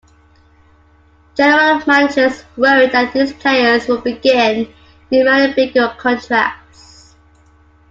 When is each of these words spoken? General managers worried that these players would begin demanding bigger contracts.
General 1.37 1.79
managers 1.85 2.43
worried 2.57 2.91
that 2.91 3.13
these 3.13 3.33
players 3.33 3.87
would 3.87 4.03
begin 4.03 4.73
demanding 5.11 5.53
bigger 5.55 5.95
contracts. 5.95 7.13